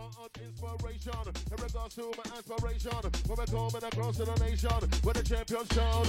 [0.00, 1.34] my own inspiration.
[1.50, 2.90] In regards to my aspiration,
[3.26, 4.70] when we're coming across the nation,
[5.04, 6.06] with the champion shown.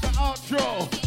[0.00, 1.03] The outro.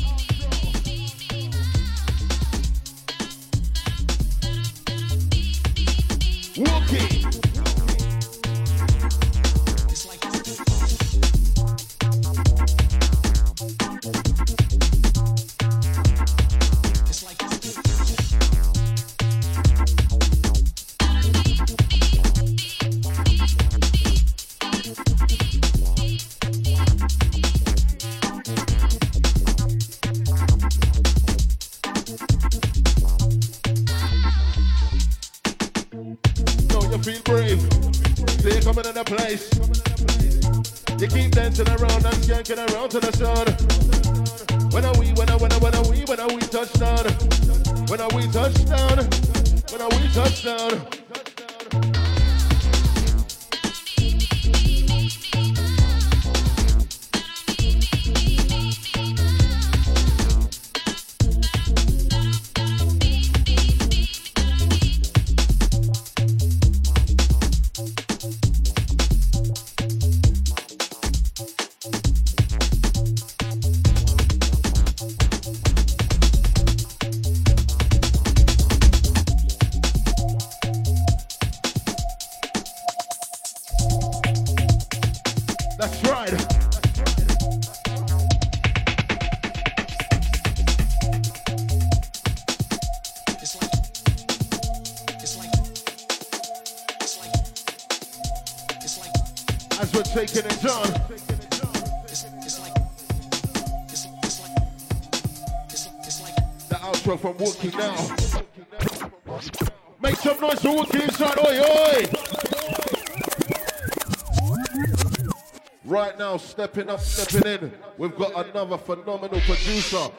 [116.67, 117.71] Stepping up, stepping in.
[117.97, 120.09] We've got another phenomenal producer.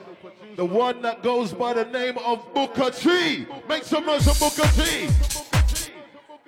[0.56, 3.46] The one that goes by the name of Booker T.
[3.68, 5.08] Make some noise for Booker T.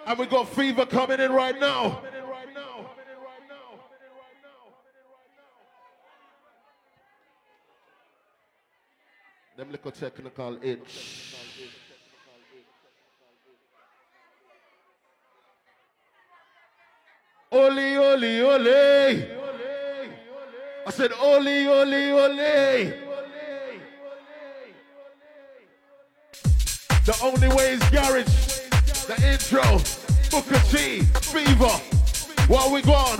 [0.06, 2.02] And we got Fever coming in right now.
[9.56, 11.36] Them little technical itch.
[17.52, 19.39] Oli, oli, oli.
[20.86, 22.92] I said, Oli, Oli, Oli.
[27.04, 28.24] The only way is garage.
[29.06, 29.62] The intro.
[30.30, 31.02] Booker T.
[31.20, 31.68] Fever.
[32.48, 33.18] While we gone.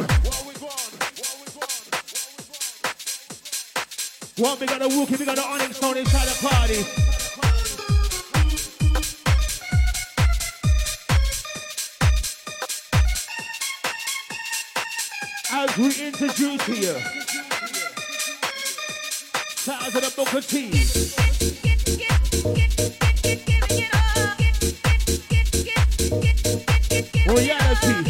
[4.37, 6.85] While we got a Wookie, we got the Onyx Stone inside the party.
[15.53, 17.21] As we introduce here
[19.91, 20.71] size of the Booker T.
[27.27, 28.10] Reality.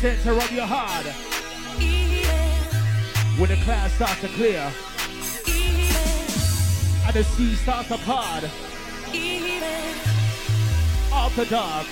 [0.00, 1.04] To the center of your heart.
[3.38, 4.72] When the clouds start to clear.
[7.04, 8.44] And the sea starts to part.
[11.12, 11.86] After dark.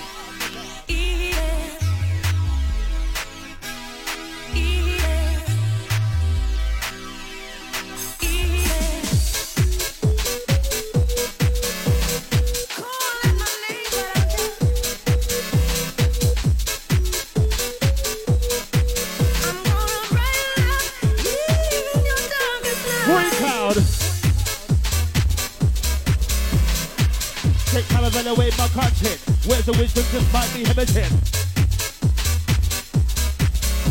[29.71, 31.11] The wisdom just might be evident.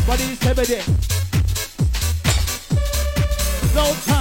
[0.05, 0.87] But it's evident.
[3.73, 4.18] No time.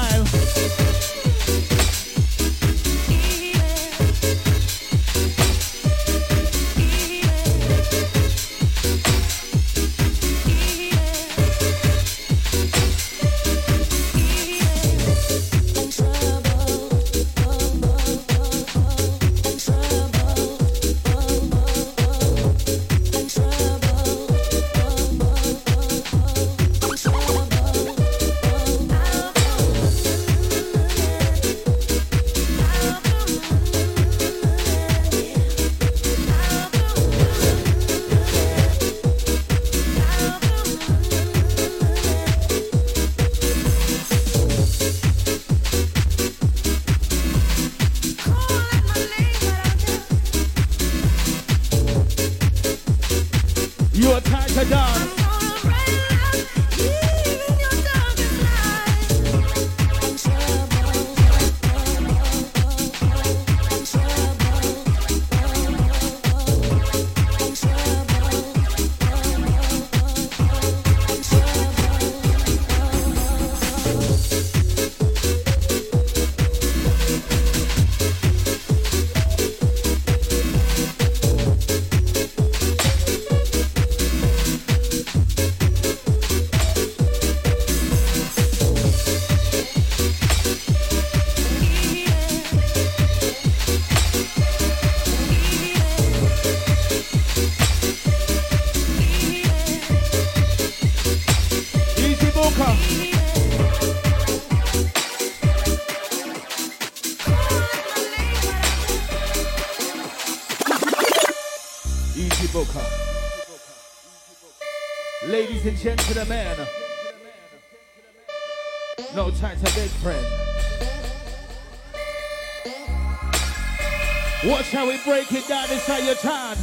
[125.08, 126.58] Break it down inside your time.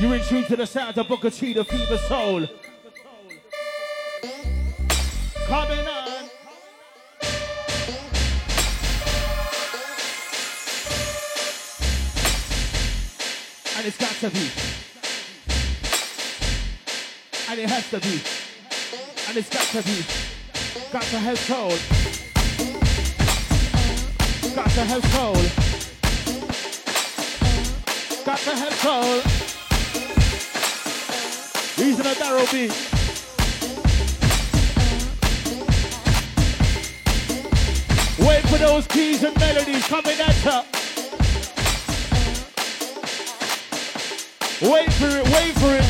[0.00, 2.44] You're in tune to the sound of Booker T, the fever soul.
[5.46, 6.08] Coming on.
[13.76, 14.50] And it's got to be.
[17.48, 18.20] And it has to be.
[19.28, 20.04] And it's got to be.
[20.90, 22.07] Got to have soul.
[24.58, 25.34] Got to have soul.
[28.24, 29.20] Got to have soul.
[31.76, 32.72] He's in a barrel beat.
[38.18, 40.64] Wait for those keys and melodies coming at ya.
[44.60, 45.86] Wait for it, wait for it.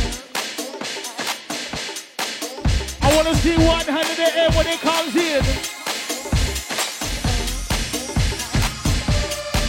[3.00, 5.77] I want to see one hand in the air when it comes in.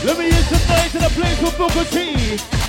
[0.02, 2.69] Let me use some noise in the place for Booker T.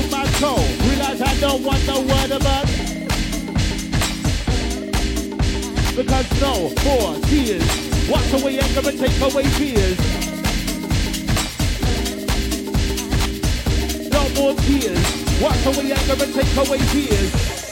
[0.00, 2.66] I my soul, realize I don't want no word about.
[5.94, 8.08] Because no more tears.
[8.08, 9.98] Wash away anger and take away fears.
[14.10, 15.40] No more tears.
[15.40, 17.69] Wash away anger and take away fears.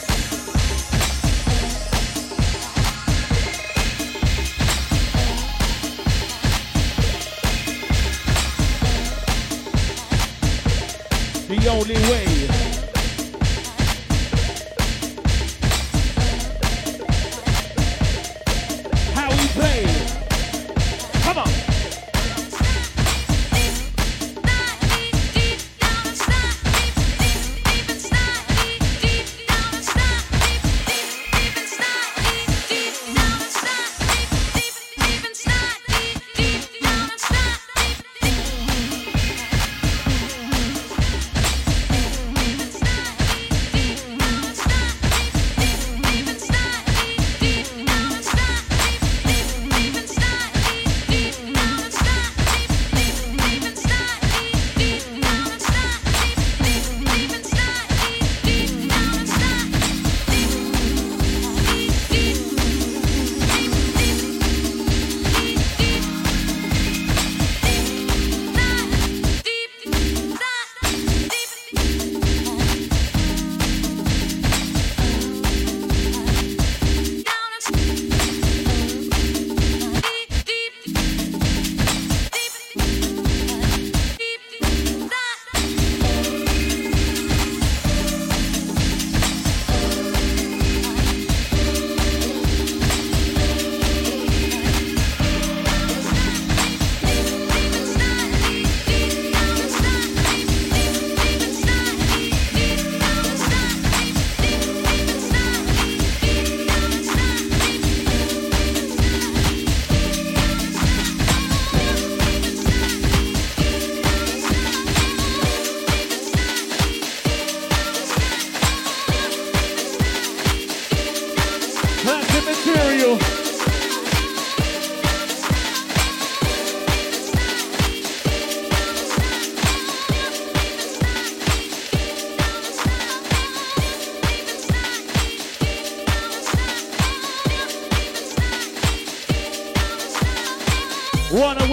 [11.69, 12.58] Only way.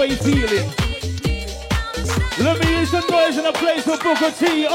[0.07, 0.71] Runaway feeling.
[2.39, 4.67] Let me hear some noise in a place for Booker T.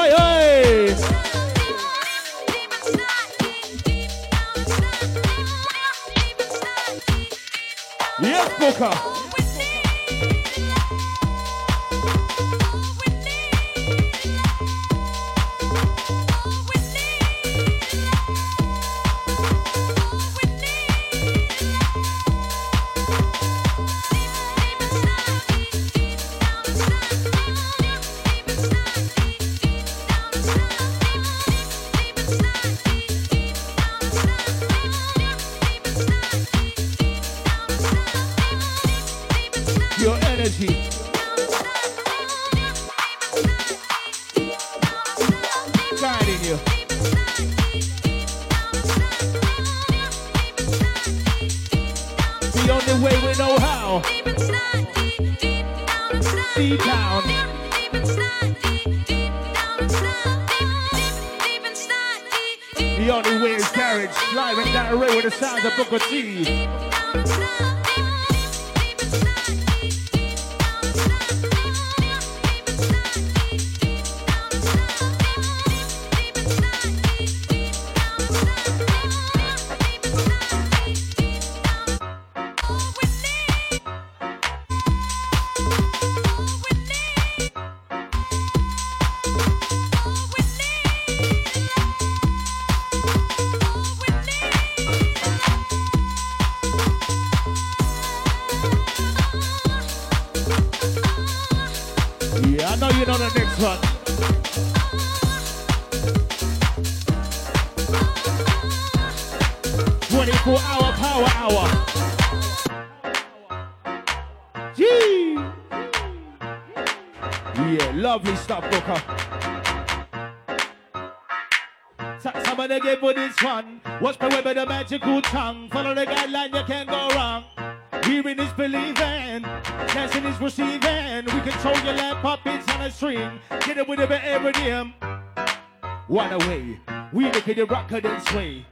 [137.61, 138.65] the rocker and sway.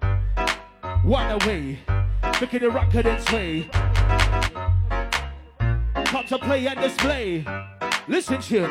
[1.04, 1.78] One away,
[2.24, 3.70] at the rocker and sway.
[6.06, 7.46] Come to play and display.
[8.08, 8.68] Listen to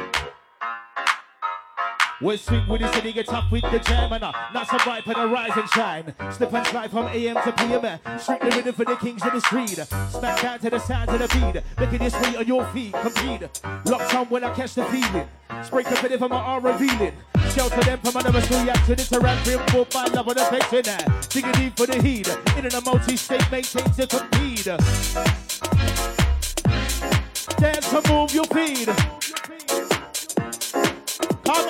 [2.21, 5.05] we swing with the city, get up with the jam and uh, not some right
[5.05, 6.15] for the rise and shine.
[6.33, 8.19] Slip and slide from AM to PM.
[8.19, 9.79] Strictly rhythm for the kings of the street.
[10.11, 11.63] Smack down to the sound of the beat.
[11.79, 13.49] Making this way on your feet, compete.
[13.85, 15.29] Locked on when I catch the feeling.
[15.63, 17.13] Spray confetti from my arm revealing.
[17.55, 18.93] Shelter them from another reaction.
[18.95, 21.29] It's a rap real for my love on the face that.
[21.31, 22.29] Digging deep for the heat.
[22.57, 24.65] In a multi-state maintain to compete.
[27.59, 29.28] Dance to move your feet.
[31.49, 31.65] Ladies,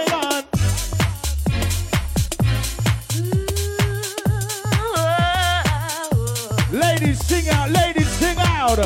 [7.24, 7.70] sing out.
[7.70, 8.78] Ladies, sing out.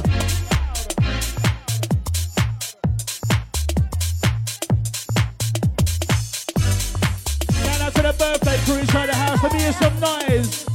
[7.54, 9.42] Shout out to the birthday crew inside the house.
[9.42, 10.66] Let me some noise.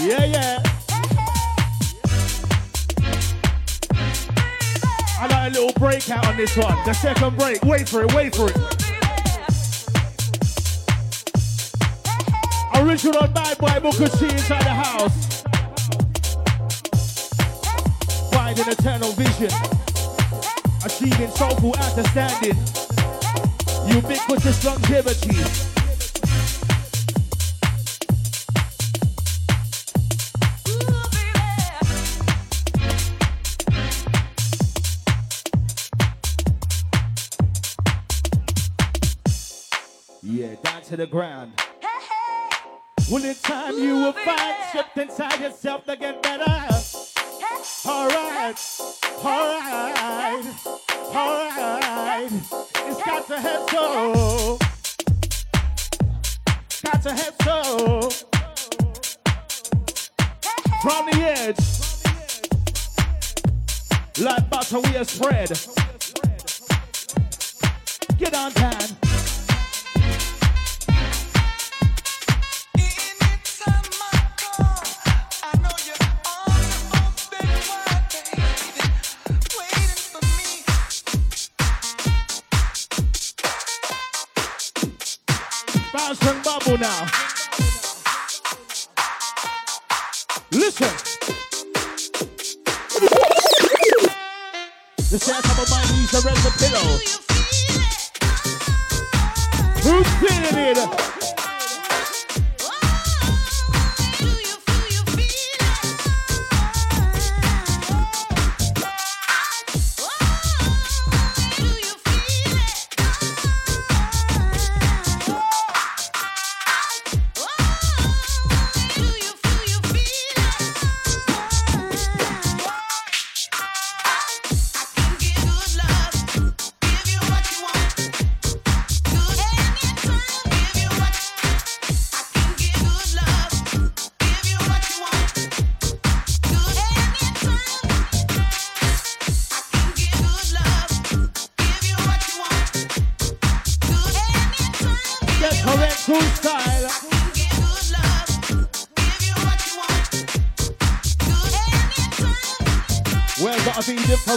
[0.00, 0.62] Yeah, yeah.
[5.20, 6.82] I got a little breakout on this one.
[6.86, 7.62] The second break.
[7.62, 8.85] Wait for it, wait for it.
[12.96, 15.42] Original bad boy Booker T inside the house.
[18.32, 19.50] Finding eternal vision.
[20.82, 22.56] Achieving soulful understanding.
[23.86, 25.36] Ubiquitous longevity.
[40.22, 41.65] Yeah, down to the ground.
[43.08, 46.42] Well, in time you will find strength inside yourself to get better.
[47.86, 48.58] Alright,
[49.24, 50.46] alright,
[51.14, 52.32] alright.
[52.32, 54.58] It's got to head so.
[56.82, 58.10] Got to head so.
[60.82, 61.60] From the edge.
[64.18, 65.50] Like butter we are spread.
[68.18, 69.05] Get on time.
[86.78, 87.06] Now.
[90.50, 90.88] Listen.
[95.10, 96.98] The sound of my knees around the pillow.
[99.82, 101.15] Who's feeling it?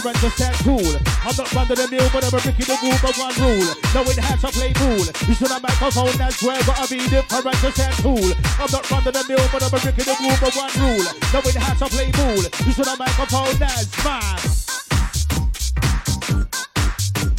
[0.02, 0.96] Be different to set cool.
[1.24, 3.68] I'm not running the mill, but I'm a brick in the groove of one rule.
[3.92, 5.04] Knowing how to play cool.
[5.28, 8.32] You should have microphone, that's where gotta be different to set cool.
[8.60, 11.04] I'm not running the mill, but I'm a brick in the groove of one rule.
[11.32, 12.42] Knowing how to play cool.
[12.64, 14.40] You should have microphone, that's mine.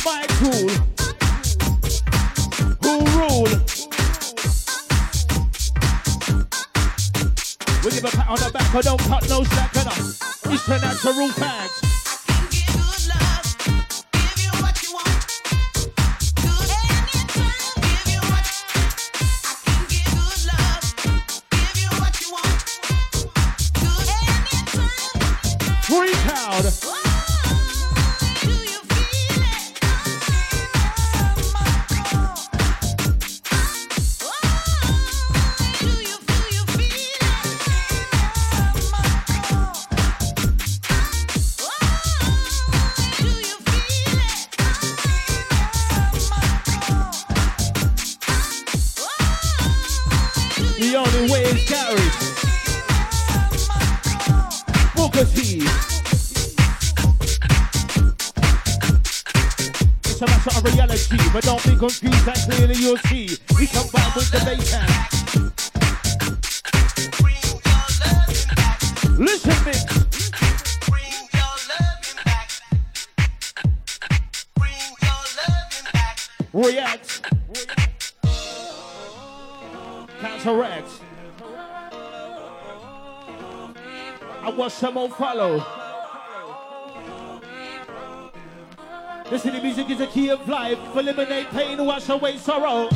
[0.06, 0.70] My cool.
[2.84, 3.54] Who rule?
[7.82, 10.20] We give a pat on the back, but don't cut no slack on us.
[10.46, 11.91] It's the natural fact.
[85.12, 85.64] Follow.
[89.30, 90.78] Listen, the music is the key of life.
[90.96, 92.90] Eliminate pain, wash away sorrow.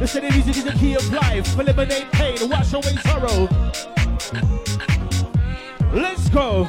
[0.00, 1.58] Listen, the music is the key of life.
[1.58, 3.48] Eliminate pain, wash away sorrow.
[5.92, 6.68] Let's go.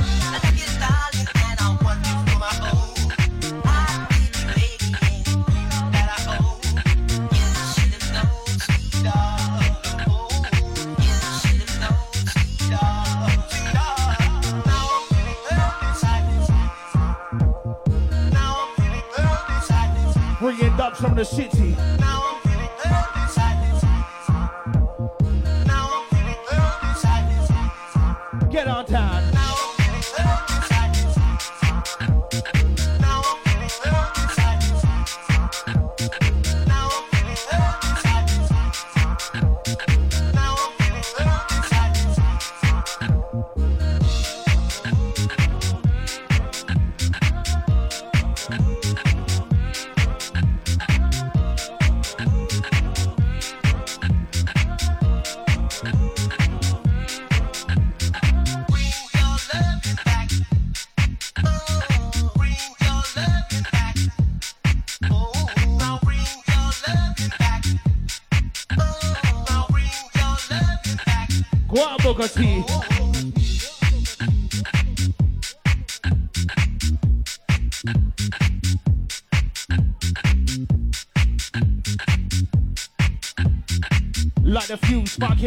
[21.21, 21.70] Bringing dubs from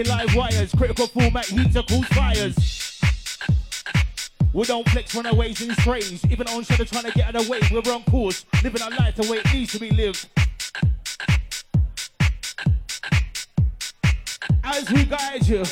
[0.04, 3.00] live wires, critical format are cause fires.
[4.52, 6.24] We don't flex when our ways and strays.
[6.30, 8.44] Even on shadow trying to get out of the way, we're on course.
[8.62, 10.28] Living our life the way it needs to be lived.
[14.62, 15.64] As we guide you.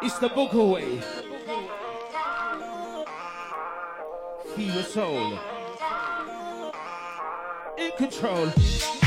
[0.00, 1.00] It's the book away.
[4.54, 5.57] Feel your soul
[7.78, 8.97] in control.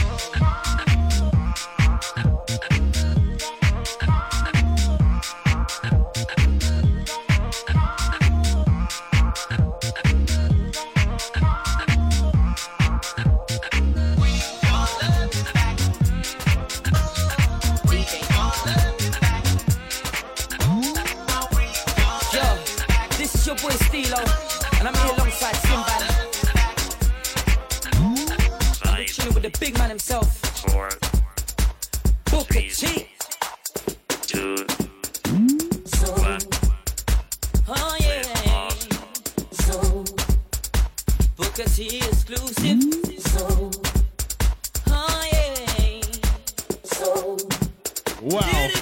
[29.41, 30.37] with the big man himself.
[30.69, 30.89] Four.
[32.25, 33.07] Booker T.
[34.21, 34.57] Two.
[35.85, 36.41] So, one.
[37.67, 38.69] Oh yeah.
[39.51, 40.05] So.
[41.37, 42.81] Booker T exclusive.
[43.21, 43.71] So.
[44.87, 46.01] Oh yeah.
[46.83, 47.37] So.
[48.21, 48.80] Wow.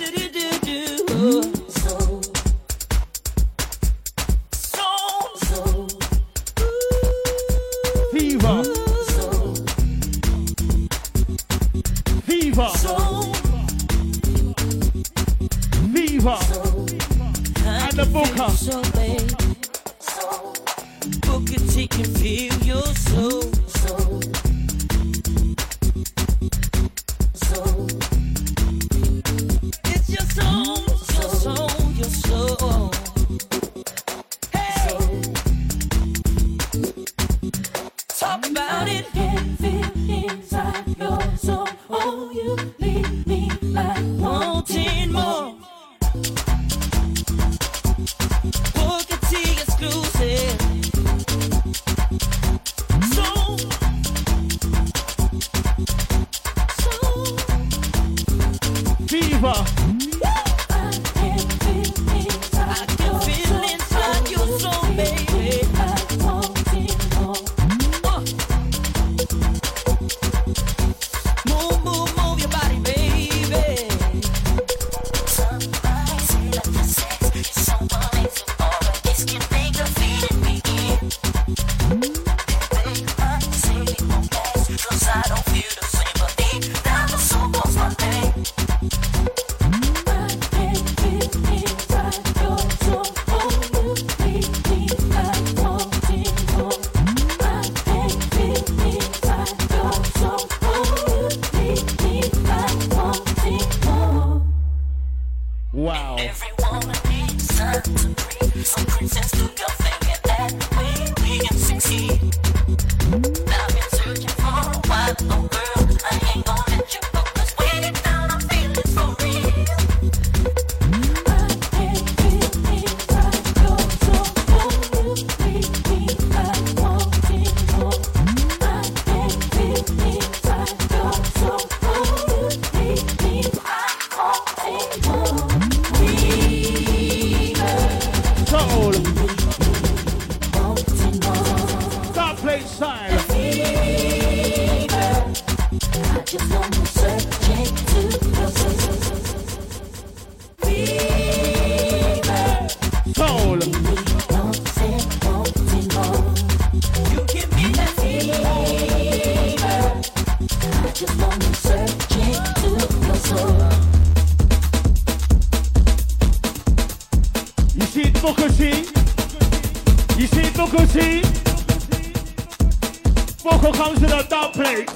[174.41, 174.89] Dub plate.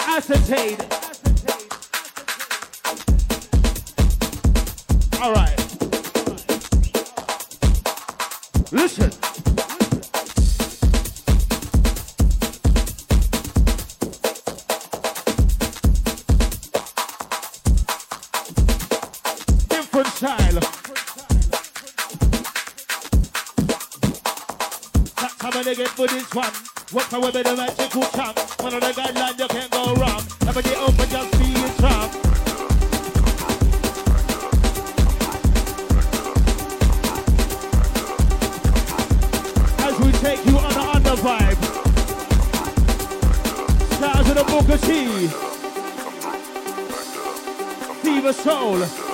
[0.00, 0.80] Acetate.
[5.20, 5.58] All right.
[8.70, 9.10] Listen.
[19.68, 20.60] Different style.
[25.16, 26.77] That's how they get for this one.
[26.90, 28.34] Walk away with the magical charm.
[28.34, 30.22] Follow the guideline, you can't go wrong.
[30.46, 32.10] Never get open, just be a charm.
[39.80, 41.58] As we take you on the under vibe.
[43.92, 45.28] Stars of the Booker T.
[48.02, 49.07] Fever Soul.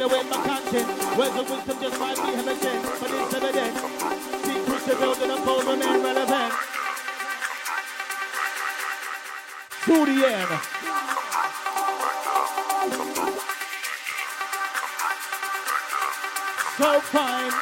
[0.00, 1.18] Of away my content.
[1.18, 2.32] Words of wisdom just might be
[3.00, 3.76] but it's evident.
[4.46, 4.88] Secrets
[5.66, 6.54] remain relevant.
[9.84, 10.60] The.
[16.78, 17.52] So fine.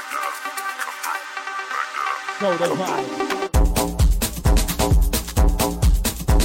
[2.39, 3.09] So divine.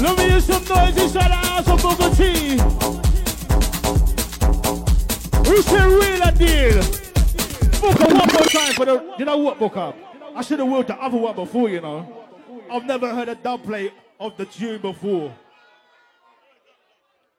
[0.02, 3.03] Let me hear some noise inside the house of Booker T.
[5.54, 6.82] Who say real a deal?
[7.80, 9.14] Booker, one more time for the.
[9.20, 9.94] You know what, Booker?
[10.36, 12.26] I should have worked the other one before, you know.
[12.72, 15.32] I've never heard a dub play of the tune before.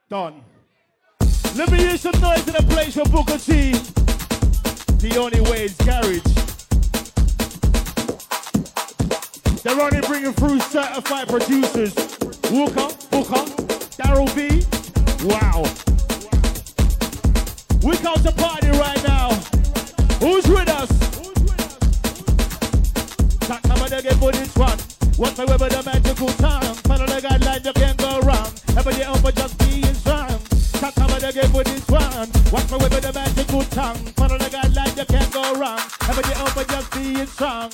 [0.08, 0.44] Done.
[1.56, 3.72] Let me hear some noise in the place for Booker T.
[5.02, 6.22] The only way is garage.
[9.64, 11.96] They're only bringing through certified producers.
[12.52, 13.44] Walker, Booker,
[13.98, 14.64] Daryl B.
[15.26, 15.83] Wow.
[17.84, 19.28] We come to party right now.
[20.18, 20.88] Who's with us?
[23.40, 24.78] Talk about the game for this one.
[25.18, 26.74] What's my with the magical tongue?
[26.88, 28.50] Follow the guideline, you can't go wrong.
[28.78, 30.30] Ever you over just being strong.
[30.80, 32.28] Talk about the game for this one.
[32.48, 33.96] What's my with the magical tongue?
[34.16, 35.80] Follow the guideline, you can't go wrong.
[36.08, 37.70] Ever you over just being strong.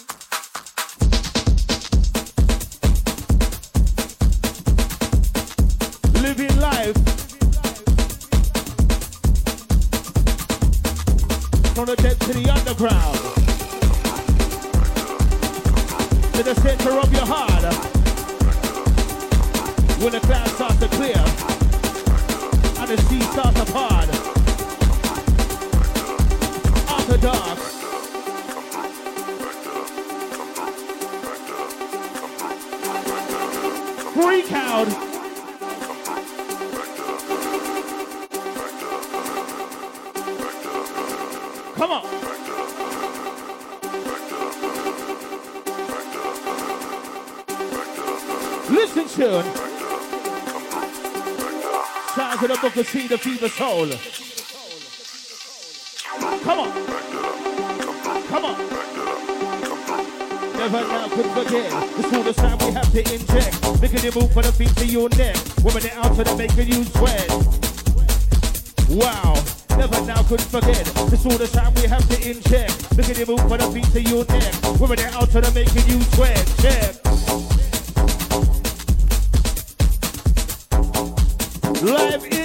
[41.80, 42.02] Come on.
[48.68, 49.42] Listen to
[52.14, 53.88] Sounds of the Booker T, the fever soul.
[56.42, 56.70] Come on.
[58.26, 58.58] Come on.
[60.58, 61.72] Never now could forget.
[61.98, 63.80] It's all the time we have to inject.
[63.80, 65.34] Making you move for the feet to your neck.
[65.64, 67.30] Women it out to the making you sweat.
[68.90, 69.59] Wow.
[69.80, 70.86] Never now could forget.
[71.10, 72.94] It's all the time we have to inject.
[72.98, 74.78] Making you move for the feet to your neck.
[74.78, 76.36] Women it out to making you sweat.
[76.60, 76.96] Check.
[81.82, 82.39] Live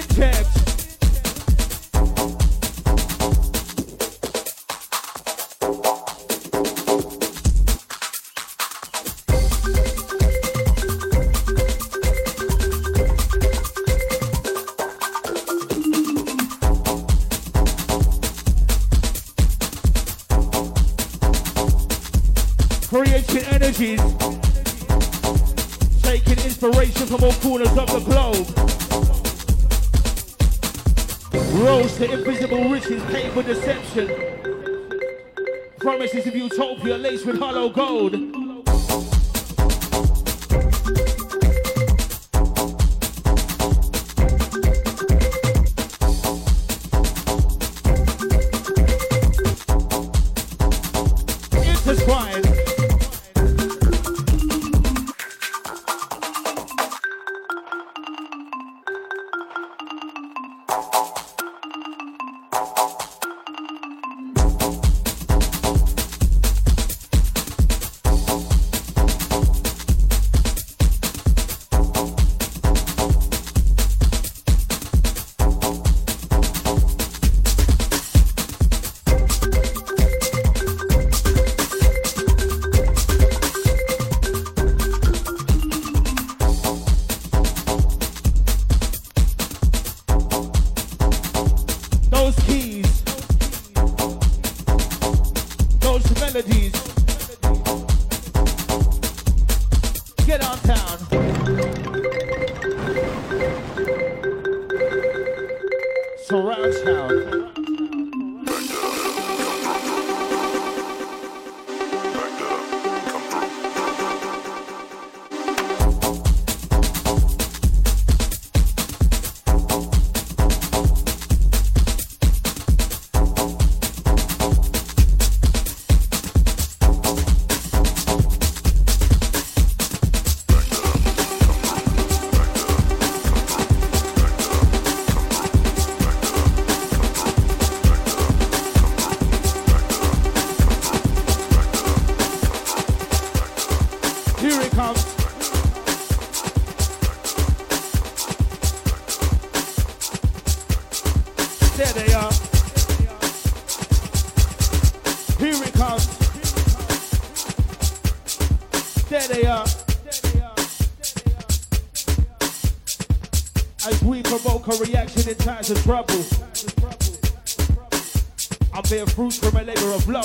[32.89, 34.07] riches, paid deception.
[35.79, 38.34] Promises of utopia laced with hollow gold.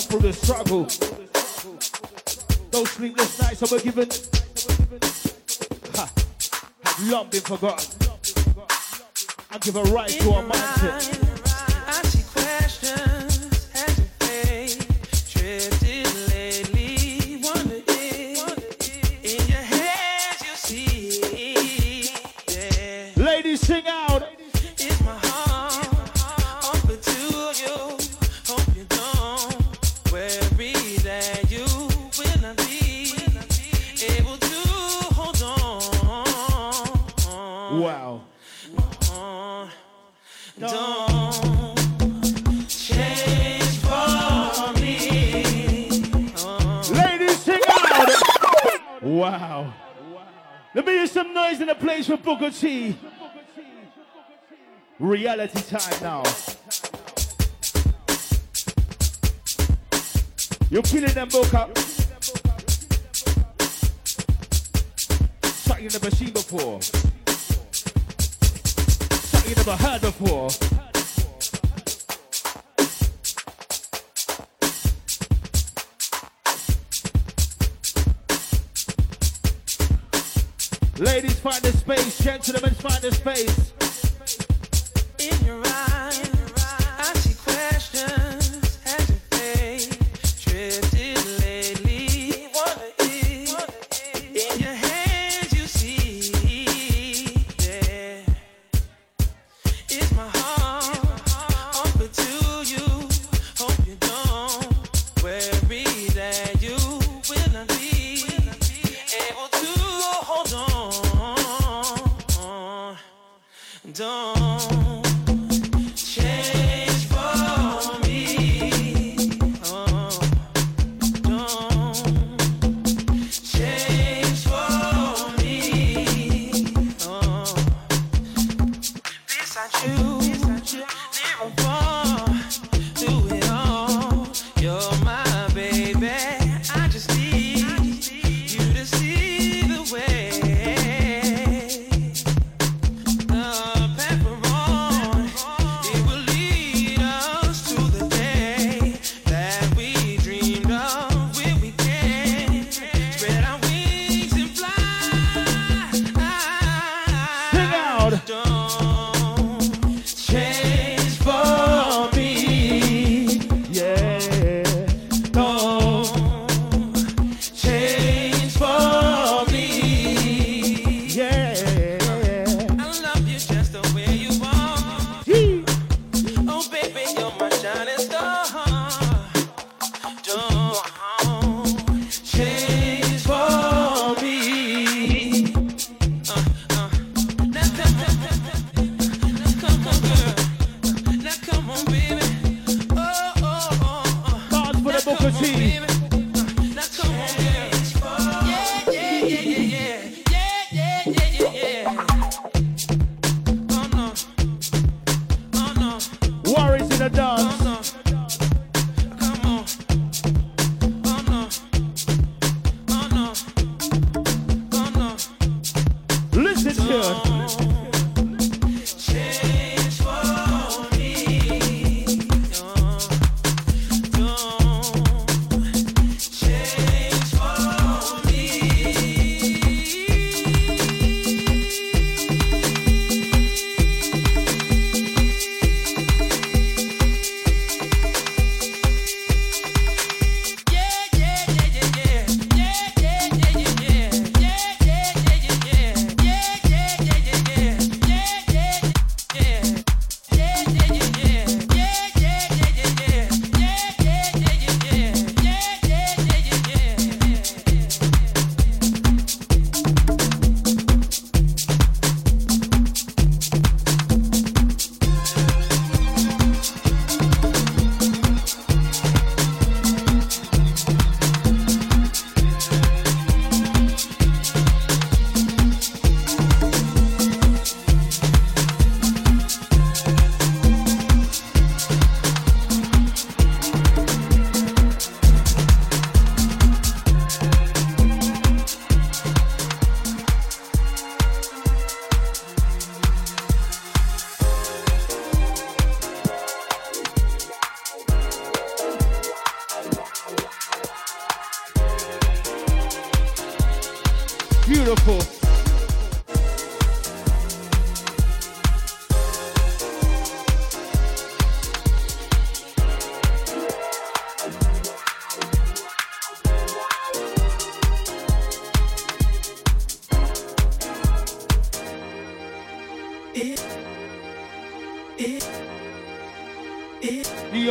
[0.01, 0.85] Love through the struggle.
[2.71, 4.09] Those sleepless nights I were given
[5.95, 6.11] ha,
[6.85, 8.09] have long been forgotten.
[9.51, 11.20] I give a right to a mindset.
[51.51, 52.97] noise in the place for Booker T.
[54.99, 56.23] Reality time now.
[60.71, 61.69] You're killing them, Booker.
[65.43, 66.81] Something you never seen before.
[69.33, 70.90] Something you never heard before.
[81.01, 82.19] Ladies, find the space.
[82.19, 83.73] Gentlemen, find the space.
[85.19, 86.00] In your eyes.
[114.01, 114.40] don't.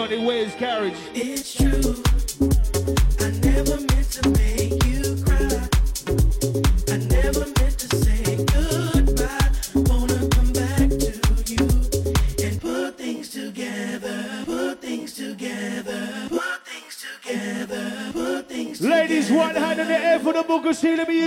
[0.10, 0.96] carriage?
[1.14, 2.02] It's true.
[3.20, 5.70] I never meant to make you cry.
[6.90, 8.24] I never meant to say
[12.44, 14.44] and put things together.
[14.46, 16.28] Put things together.
[16.30, 18.10] Put things together.
[18.12, 18.90] Put things together.
[18.90, 21.19] Ladies, one hand in the air for the book of Sheila B.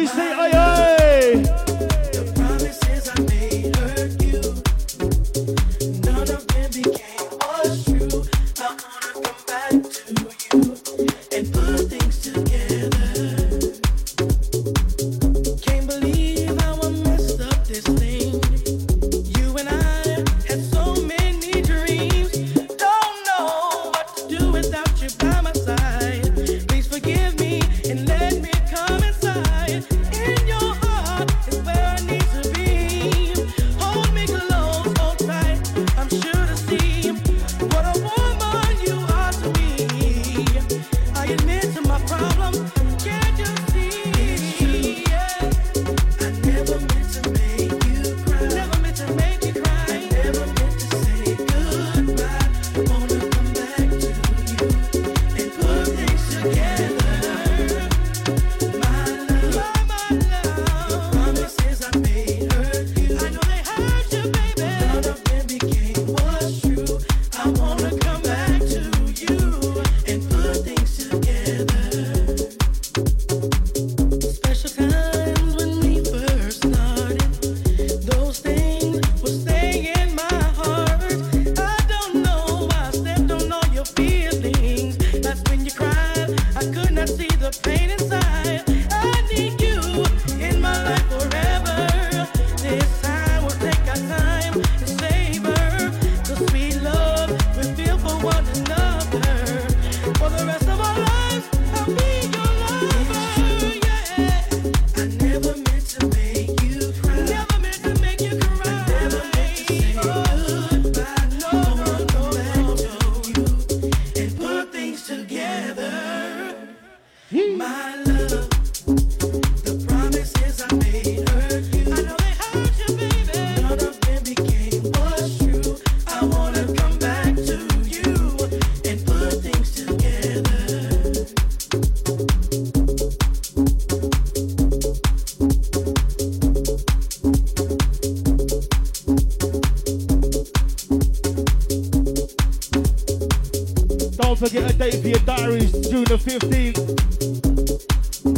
[144.48, 144.48] T.
[144.48, 146.74] for your diaries, June the 15th.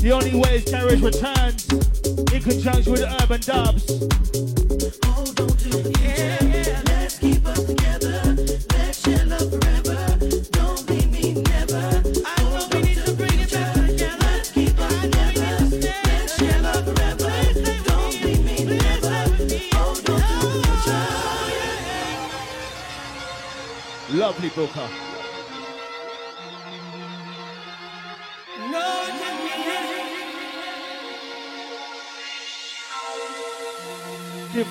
[0.02, 1.66] The only way is Garage returns
[2.30, 3.88] in conjunction with Urban Dubs.
[5.06, 8.20] Hold on to the yeah, Let's keep us together.
[8.76, 10.18] Let's share love forever.
[10.52, 12.02] Don't leave me never.
[12.26, 14.18] I know we need to bring it back together.
[14.20, 15.56] Let's keep us together.
[16.04, 17.32] Let's share love forever.
[17.88, 19.24] Don't leave me never.
[19.72, 20.88] Hold on to oh, each
[24.12, 24.18] other.
[24.18, 25.03] Lovely Booker.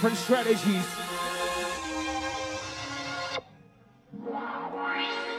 [0.03, 0.87] Different strategies.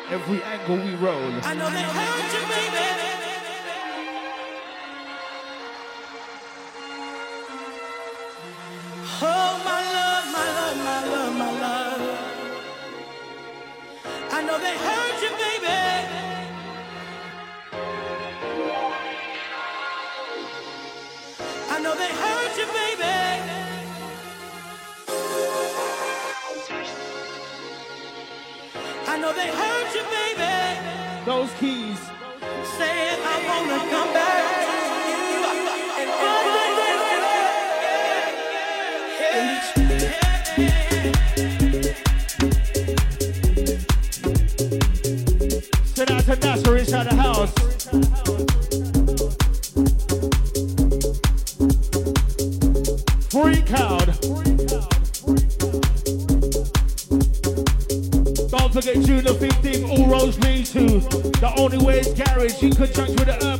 [0.09, 1.33] Every angle we roll.
[1.43, 2.87] I know they hurt you, baby.
[9.21, 12.03] Oh, my love, my love, my love, my love.
[14.33, 15.79] I know they hurt you, baby.
[21.69, 23.14] I know they hurt you, baby.
[29.25, 31.25] Know they hurt you, baby.
[31.25, 32.01] Those keys.
[32.77, 34.64] Saying I wanna come back
[61.57, 63.54] only way is garage in conjunction with the urban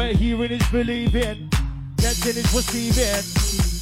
[0.00, 1.50] Where hearing is believing,
[1.96, 3.20] dancing is receiving.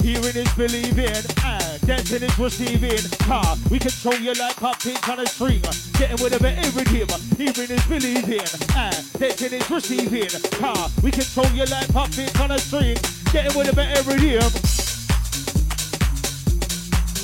[0.02, 3.08] Hearing is believing, ah, dancing is receiving.
[3.20, 5.62] Car, we control you like puppets on a string.
[5.96, 7.20] Getting with a bit every rhythm.
[7.36, 8.40] Hearing is believing,
[8.70, 10.42] ah, dancing is receiving.
[10.58, 12.96] Car, we control you like puppets on a string.
[13.30, 14.50] Getting with a bit every rhythm.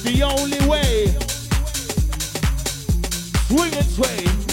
[0.05, 1.07] The only way.
[3.49, 4.44] Swing and sway.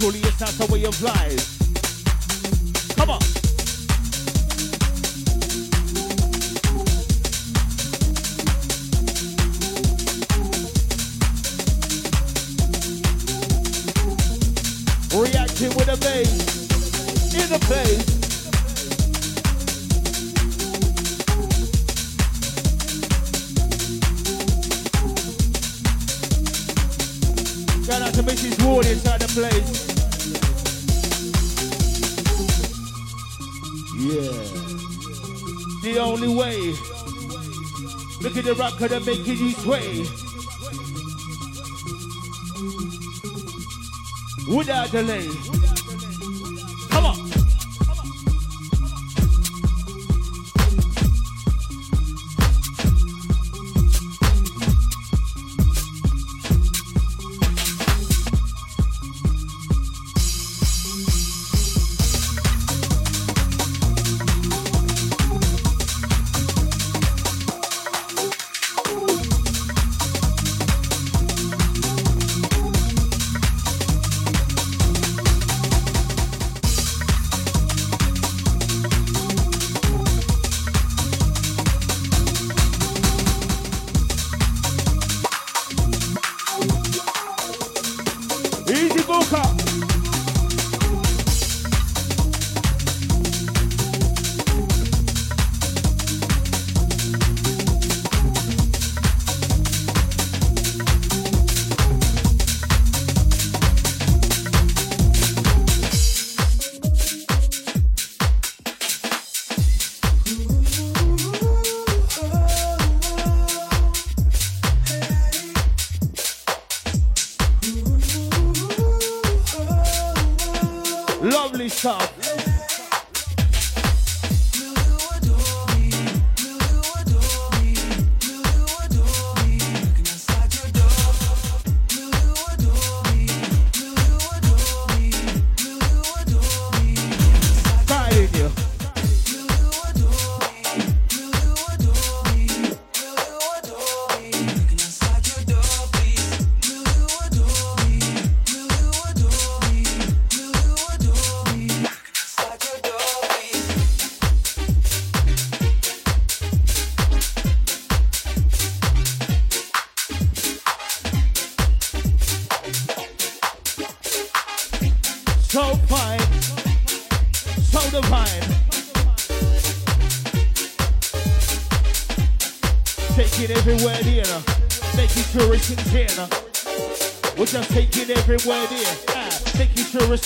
[0.00, 1.58] Surely it's not the way of life.
[2.96, 3.43] Come on.
[38.44, 40.00] The rocker that making you sway.
[44.54, 45.63] Without delay.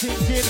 [0.05, 0.48] Making sure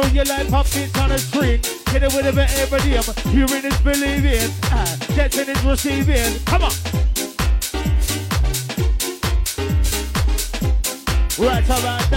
[0.00, 0.66] Control your life, pop
[1.02, 1.60] on a string.
[1.92, 3.02] Get it with a bit every day.
[3.30, 6.38] Hearing is believing, ah, dancing is receiving.
[6.46, 6.72] Come on.
[11.38, 12.09] Right about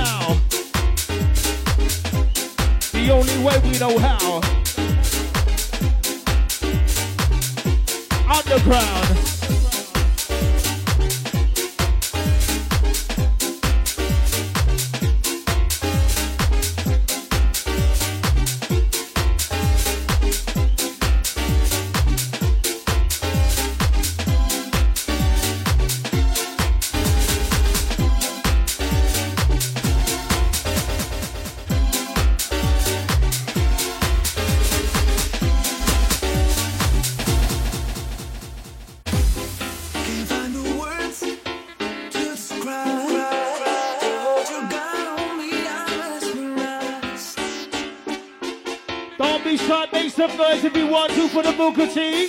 [51.75, 52.27] Booker T.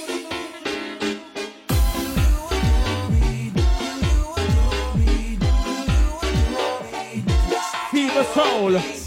[7.90, 9.03] Fever Soul.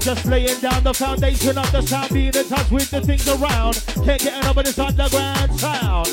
[0.00, 3.28] We're just laying down the foundation of the sound, being in touch with the things
[3.28, 3.84] around.
[4.06, 6.08] Can't get enough of this underground sound.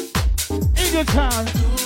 [0.78, 1.77] In your town.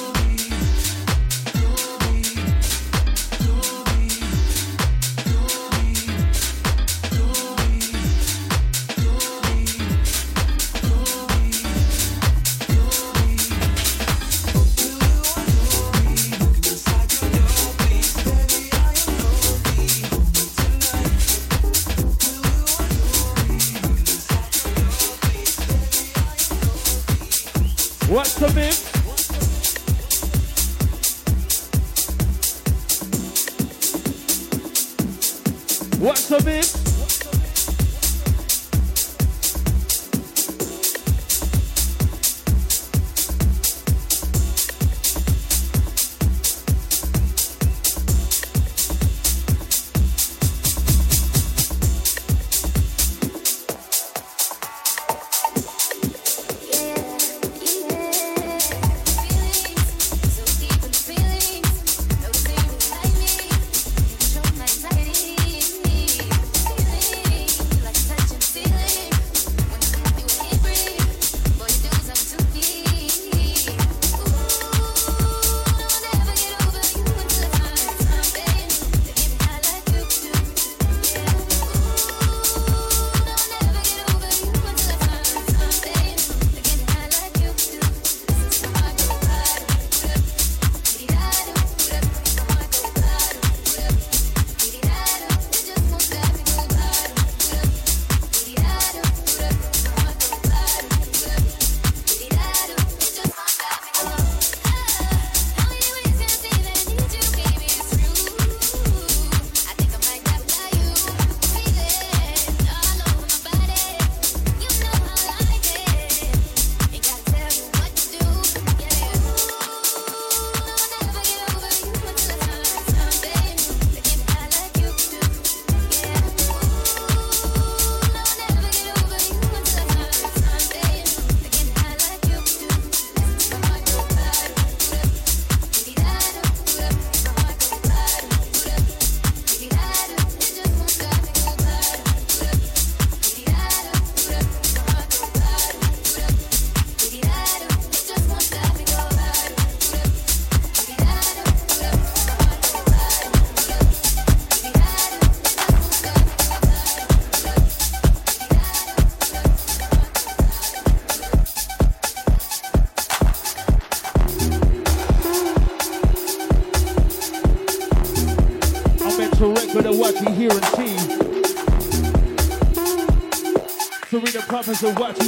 [174.84, 175.21] Read the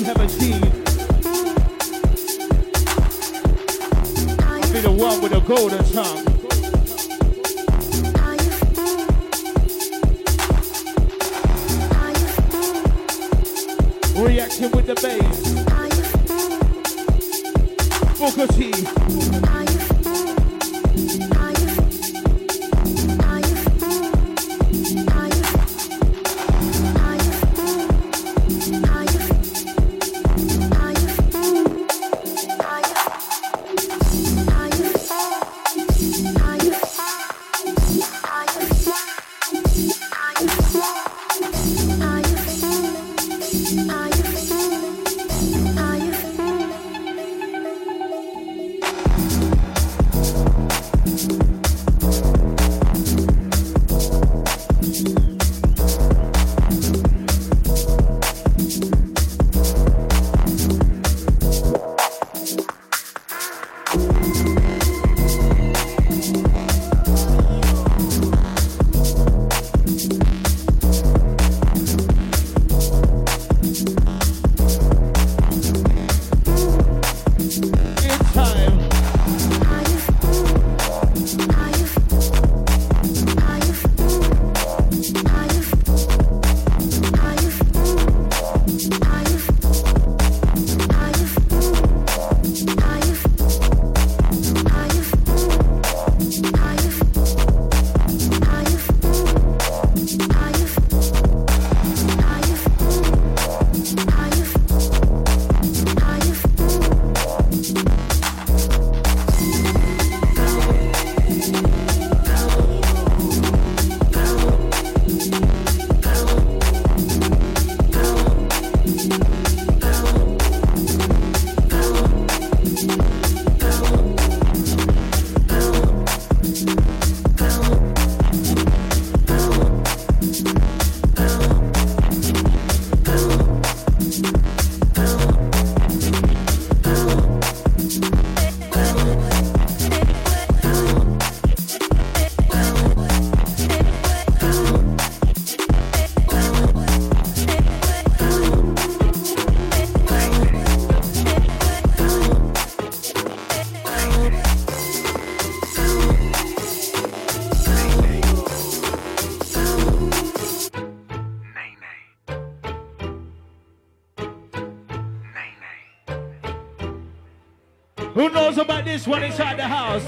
[168.94, 170.06] this one inside the house?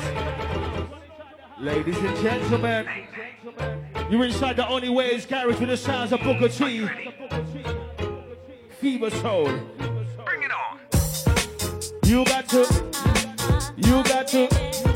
[1.59, 2.87] Ladies and gentlemen,
[4.11, 6.87] you're inside the only way is garage with the sounds of Booker T.
[8.79, 9.45] Fever Soul.
[10.23, 10.77] Bring it on.
[12.03, 12.61] You got to,
[13.75, 14.94] you got to.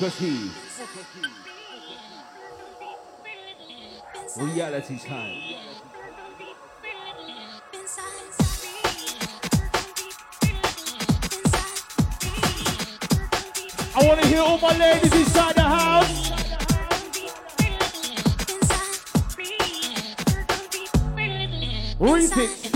[0.00, 0.50] Booker T.
[4.38, 5.38] Reality time.
[13.94, 16.30] I want to hear all my ladies inside the house.
[22.00, 22.73] Remix.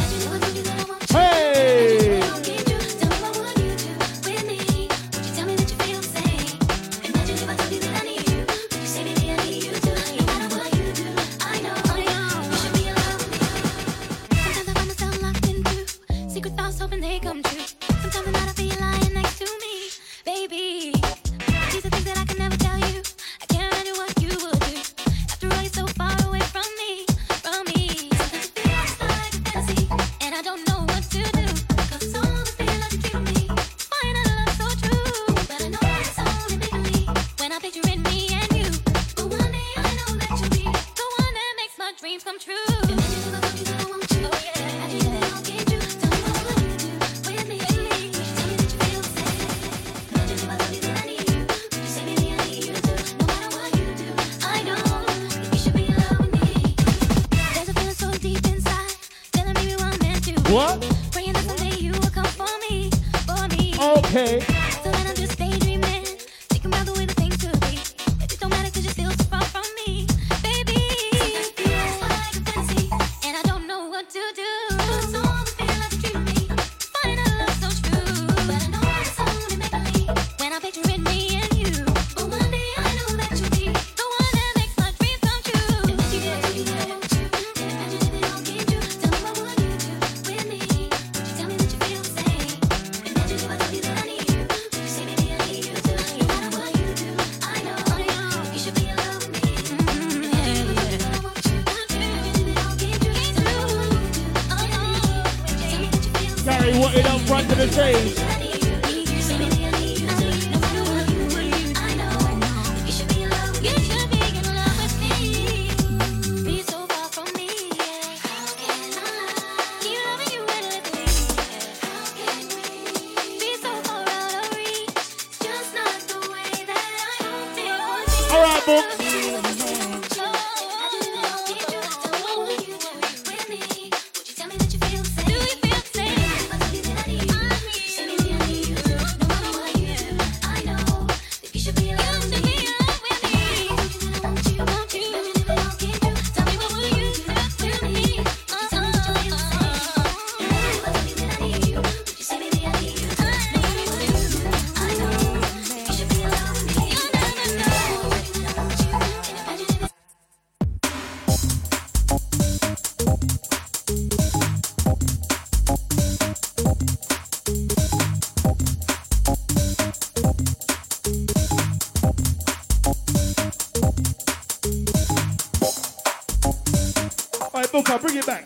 [177.78, 178.44] Booker, bring it back.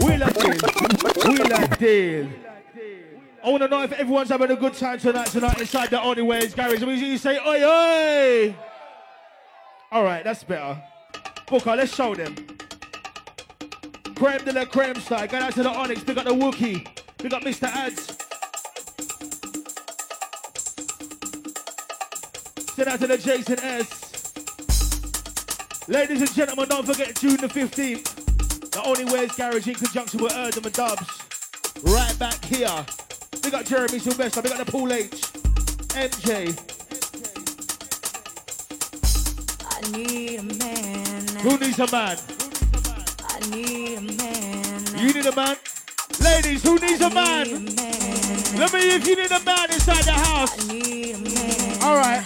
[0.00, 0.56] Wheel and deal.
[1.24, 2.28] Wheel and deal.
[3.44, 6.22] I want to know if everyone's having a good time tonight, tonight inside the Only
[6.22, 6.82] Way Is Garage.
[6.82, 8.56] We you say, oi, oi.
[9.92, 10.82] All right, that's better.
[11.46, 12.34] Booker, let's show them.
[14.16, 15.28] Creme de la creme style.
[15.28, 16.02] Go out to the Onyx.
[16.02, 16.88] Pick up the Wookie.
[17.18, 17.68] Pick up Mr.
[17.68, 18.16] Ads.
[22.74, 24.32] Send out to the Jason S.
[25.86, 28.15] Ladies and gentlemen, don't forget June the 15th.
[28.76, 31.08] The Only Way Is Garage in conjunction with Erdem and Dubs.
[31.82, 32.84] Right back here.
[33.42, 34.42] We got Jeremy Sylvester.
[34.42, 35.12] We got the Pool H.
[35.96, 36.52] MJ.
[39.64, 41.26] I need a man.
[41.38, 42.18] Who needs a man?
[43.24, 44.98] I need a man.
[44.98, 45.56] You need a man?
[46.20, 47.46] Ladies, who needs a I man?
[47.46, 48.58] need a man.
[48.60, 50.68] Let me hear if you need a man inside the house.
[50.68, 51.82] I need a man.
[51.82, 52.22] All right.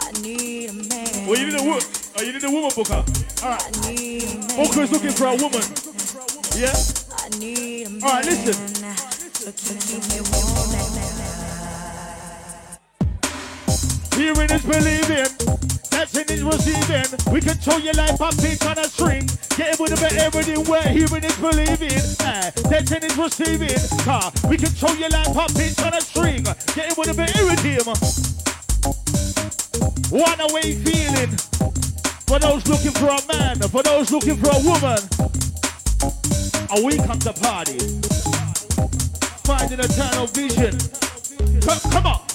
[0.00, 1.26] I need a man.
[1.28, 1.82] Well, you need a woman.
[2.16, 3.21] Oh, you need a woman, Booker.
[3.42, 3.60] All right.
[3.60, 5.66] I need a looking for a woman.
[6.54, 6.70] Yeah?
[7.18, 8.02] I need a man.
[8.04, 8.54] All right, listen.
[14.14, 15.26] Hearing is believing.
[15.90, 17.32] Dancing is receiving.
[17.32, 19.28] We control your life up beat on a string.
[19.56, 21.98] Get it with bit everything hearing is believing.
[22.20, 23.98] Uh, dancing is receiving.
[24.04, 24.30] Car.
[24.48, 26.44] We control your life up beat on a string.
[26.76, 27.82] Get it with bit everything.
[30.10, 31.91] One away feeling.
[32.32, 34.98] For those looking for a man, for those looking for a woman,
[36.70, 37.76] a week come to party.
[39.44, 40.78] Finding eternal vision.
[41.60, 42.31] Come, come on.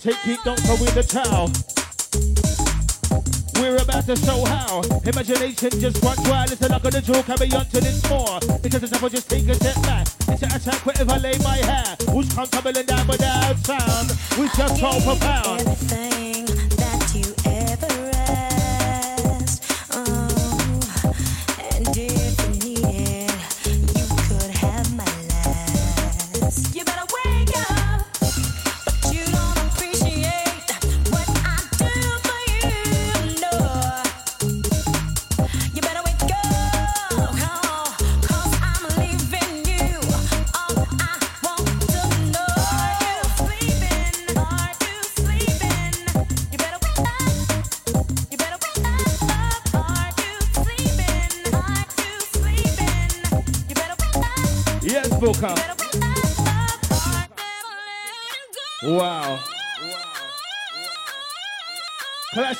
[0.00, 1.50] take it, don't throw in the towel.
[3.60, 4.80] We're about to show how.
[5.04, 6.50] Imagination just runs wild.
[6.52, 8.40] It's a knock on the draw, carry on till it's more.
[8.62, 10.08] Because it's never just take a step back.
[10.28, 11.96] It's an attack wherever I lay my hair.
[12.10, 14.10] Who's come tumbling down without sound?
[14.38, 15.20] We just roll for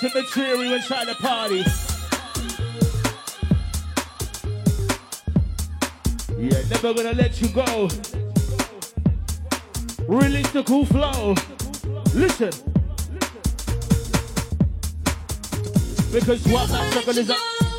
[0.00, 1.58] to material inside the party.
[6.38, 7.86] Yeah, never gonna let you go.
[10.08, 11.34] Release the cool flow.
[12.14, 12.50] Listen.
[16.10, 17.69] Because what I'm talking is.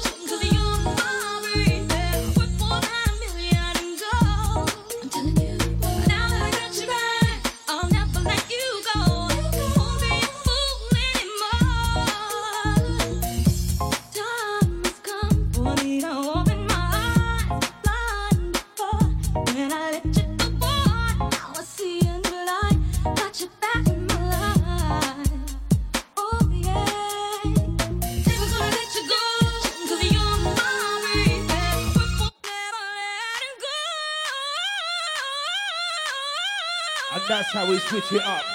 [37.91, 38.50] switch it up.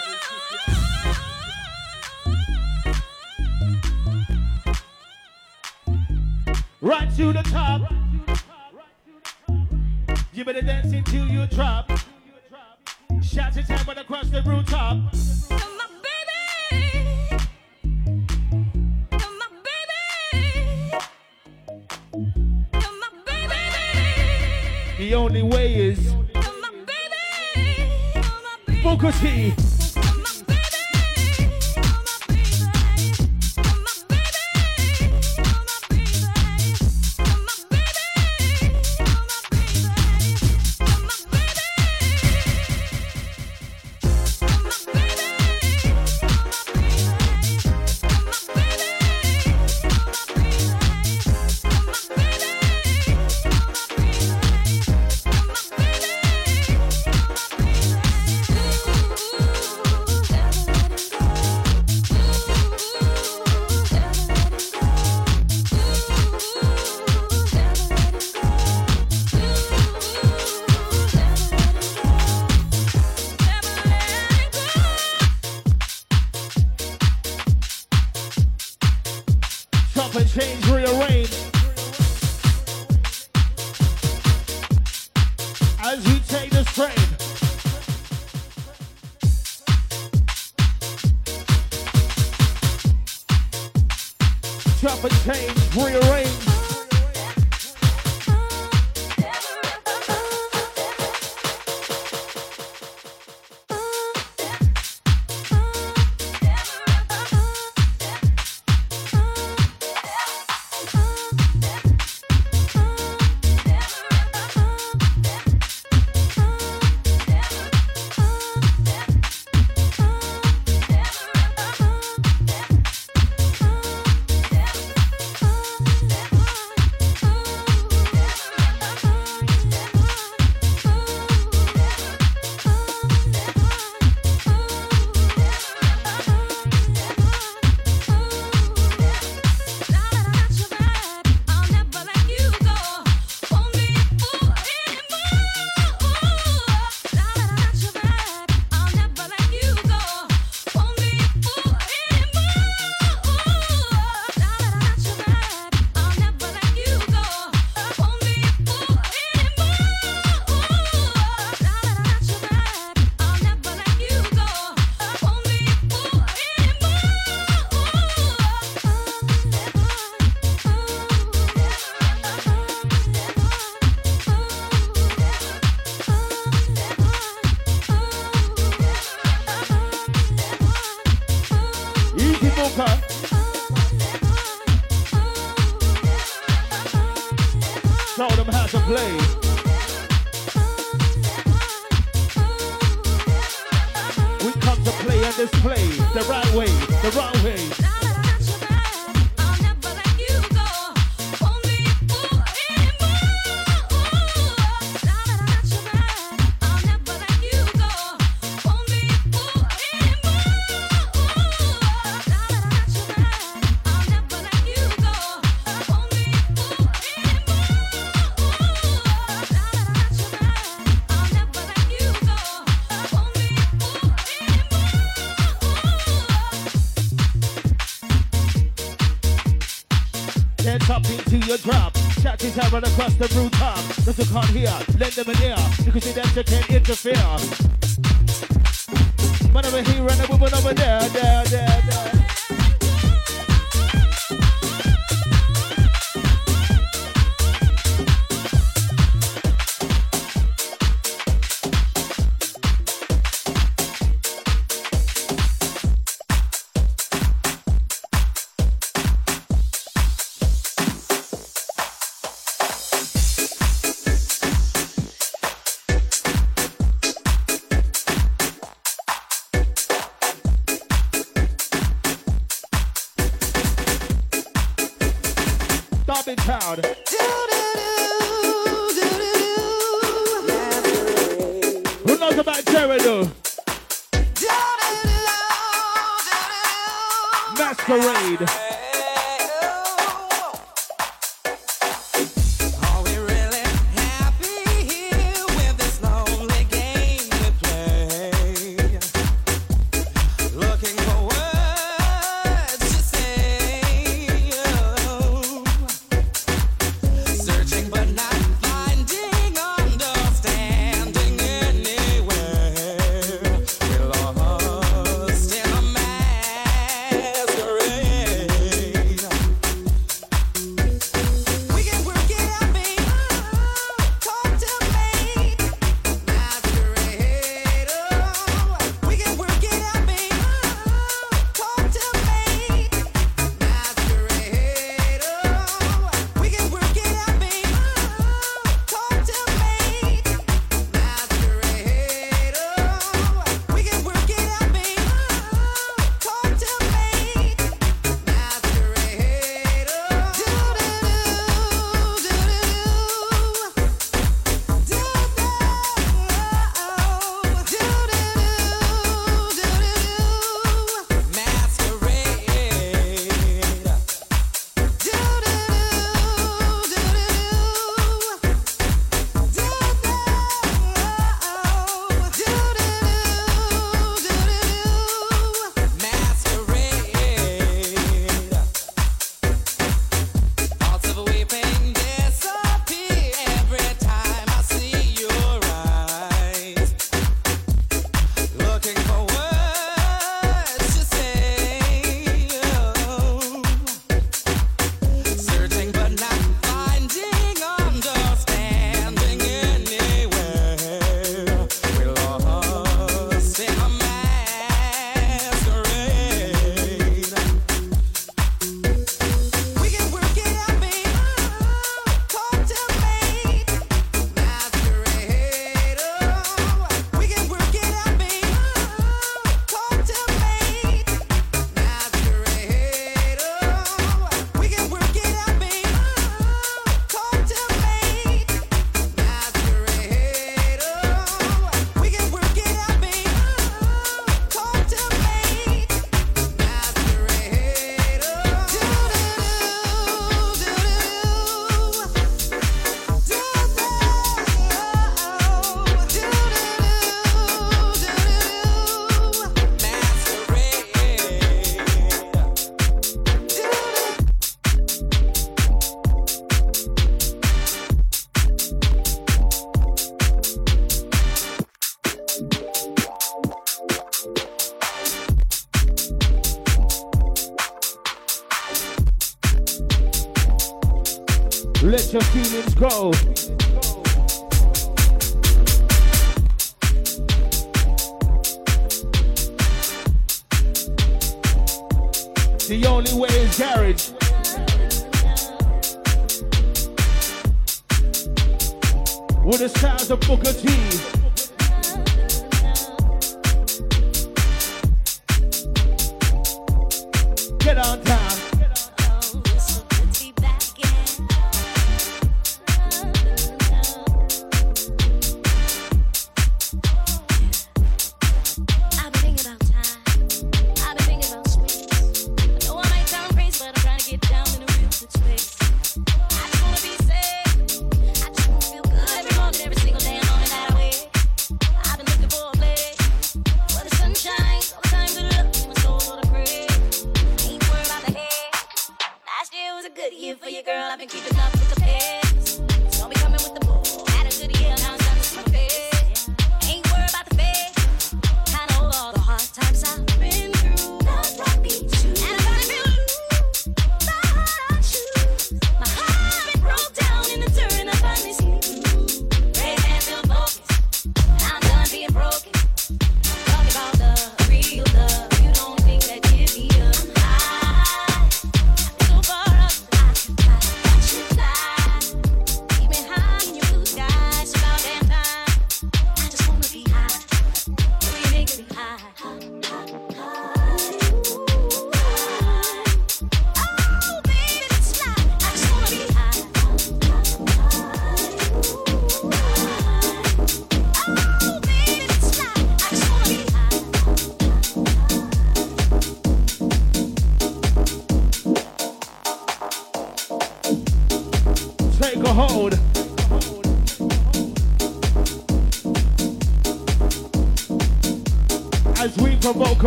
[232.47, 233.77] She's run across the rooftop.
[234.05, 235.57] Those who can't hear, lend them an ear.
[235.85, 237.56] You can see that you can't interfere.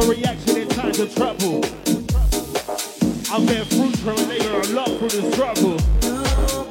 [0.01, 1.63] a reaction in times of trouble.
[3.31, 6.68] I'm been fruit from a nigga, a lot through the struggle.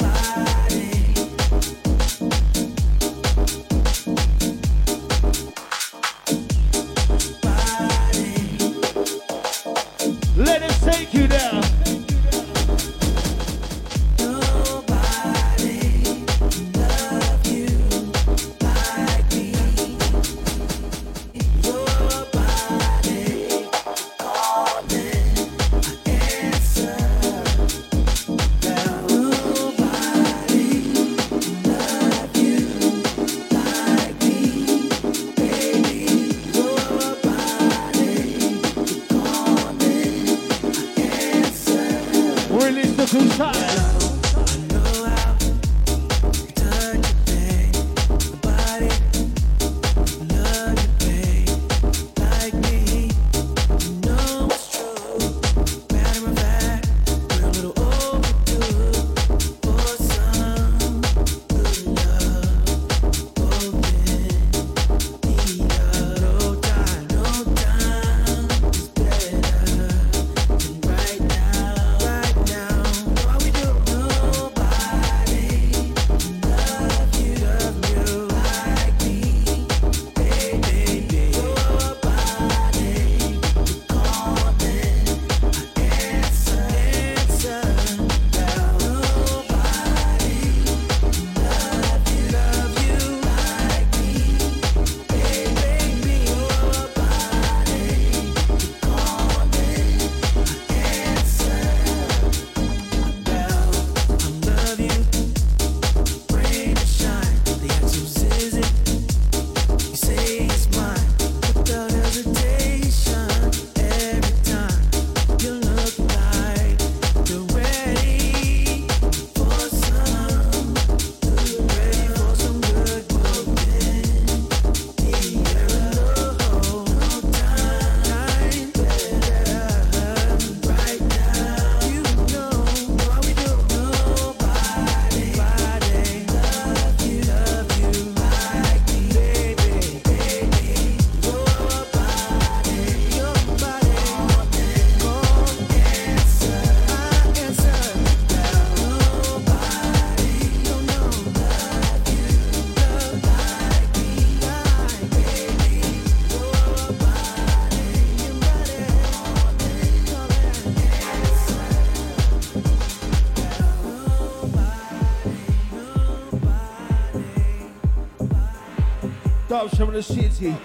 [169.58, 170.56] Berkshire and the city.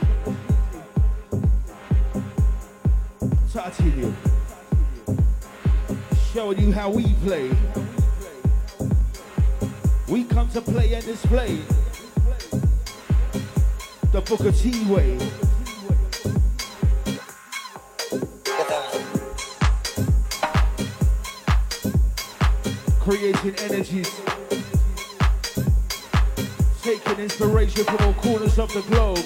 [3.52, 4.14] Tartilio.
[6.32, 7.50] Showing you how we play.
[10.08, 11.60] We come to play and display.
[14.12, 15.18] The Booker T way.
[23.00, 24.23] Creating energies.
[26.84, 29.24] Taking inspiration from all corners of the globe.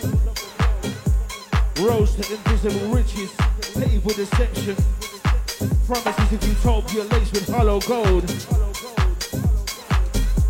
[1.79, 3.31] Rose to invisible riches.
[3.73, 4.75] Paved with deception.
[5.87, 8.27] Promises of utopia laced with hollow gold.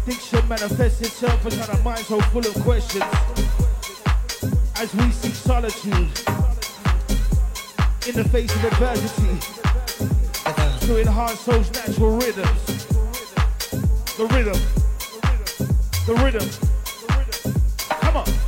[0.05, 3.05] Diction manifests itself inside our minds so full of questions.
[4.75, 6.11] As we seek solitude
[8.05, 9.39] in the face of adversity
[10.88, 12.85] to enhance those natural rhythms.
[14.17, 14.59] The rhythm.
[16.05, 16.45] The rhythm.
[16.45, 16.66] The rhythm.
[18.07, 18.47] Come on.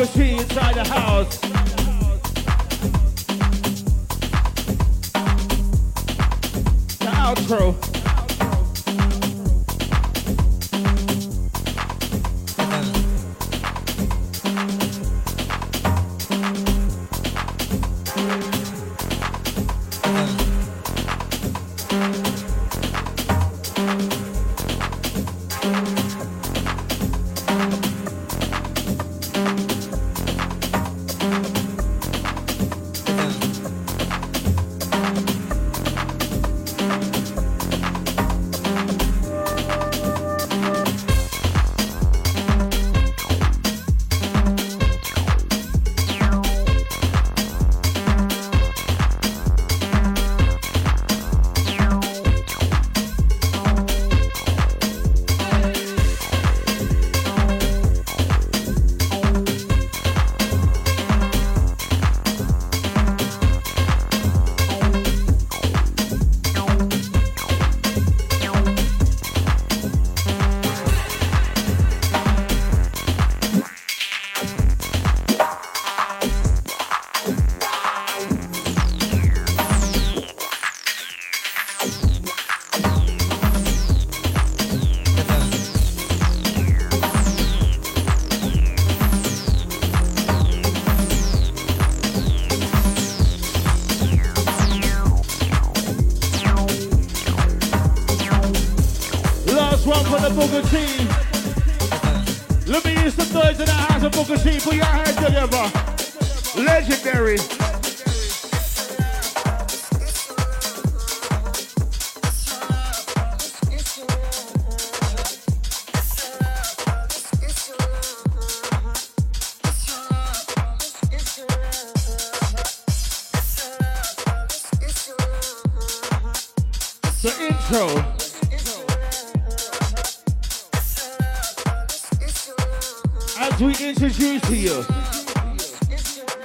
[0.00, 0.59] One from the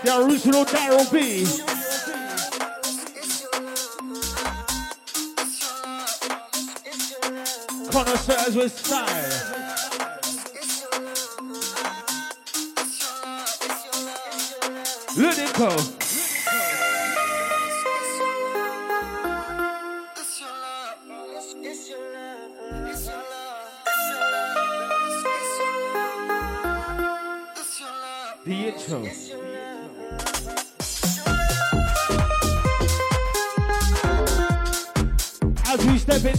[0.05, 1.45] the original Daryl B.
[7.91, 9.55] Connoisseurs with style.
[15.15, 16.04] The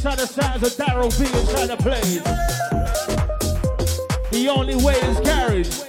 [0.07, 2.23] inside the sounds of Daryl B inside the place.
[4.31, 5.83] The only way is garage.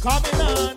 [0.00, 0.76] Coming on.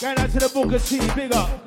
[0.00, 1.63] Going out to the Booker T, big up.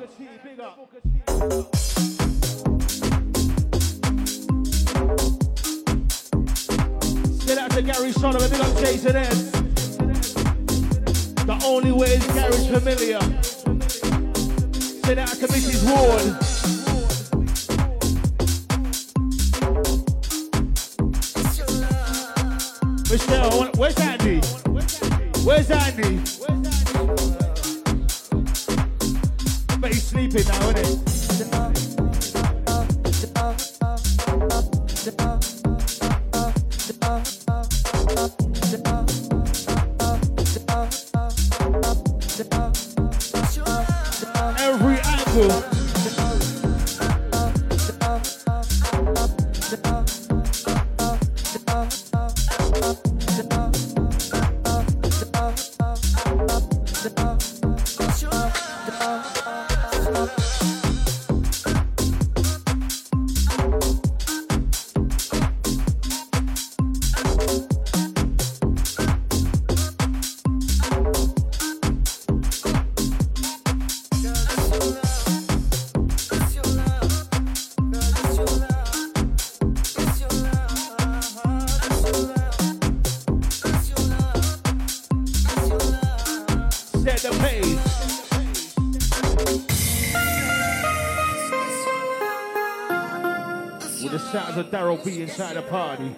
[94.98, 96.14] Sounds of Daryl B inside the party.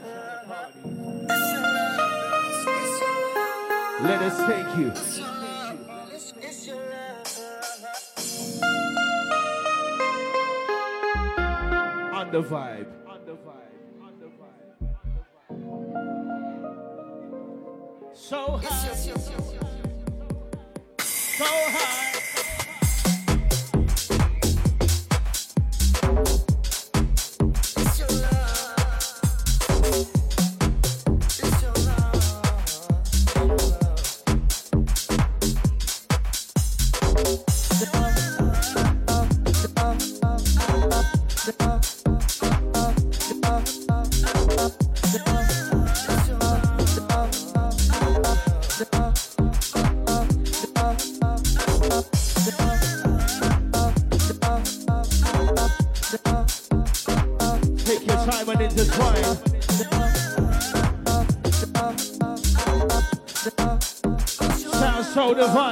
[4.02, 4.92] Let us take you.
[12.12, 12.86] On the vibe.
[18.14, 18.88] So high.
[20.98, 22.09] So high.
[65.40, 65.69] Sounds so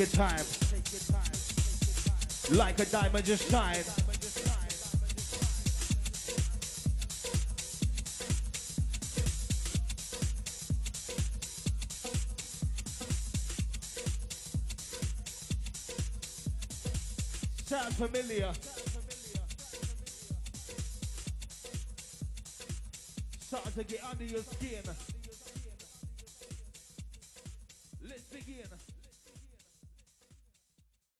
[0.00, 0.44] your time.
[2.52, 3.76] Like a diamond, just shine.